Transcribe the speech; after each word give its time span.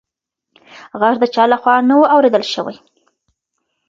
غږ 0.99 1.15
د 1.21 1.25
چا 1.33 1.43
لخوا 1.51 1.75
نه 1.89 1.95
و 1.99 2.03
اورېدل 2.13 2.43
شوې. 2.53 2.75